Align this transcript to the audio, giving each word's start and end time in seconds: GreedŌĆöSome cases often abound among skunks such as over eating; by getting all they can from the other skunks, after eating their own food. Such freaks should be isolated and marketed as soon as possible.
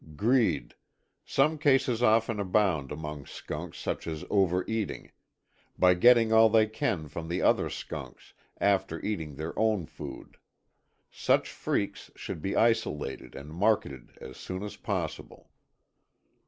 GreedŌĆöSome 1.29 1.61
cases 1.61 2.01
often 2.01 2.39
abound 2.39 2.91
among 2.91 3.27
skunks 3.27 3.77
such 3.77 4.07
as 4.07 4.25
over 4.31 4.65
eating; 4.67 5.11
by 5.77 5.93
getting 5.93 6.33
all 6.33 6.49
they 6.49 6.65
can 6.65 7.07
from 7.07 7.27
the 7.27 7.43
other 7.43 7.69
skunks, 7.69 8.33
after 8.59 8.99
eating 9.05 9.35
their 9.35 9.53
own 9.59 9.85
food. 9.85 10.37
Such 11.11 11.51
freaks 11.51 12.09
should 12.15 12.41
be 12.41 12.55
isolated 12.55 13.35
and 13.35 13.51
marketed 13.53 14.17
as 14.19 14.37
soon 14.37 14.63
as 14.63 14.75
possible. 14.75 15.51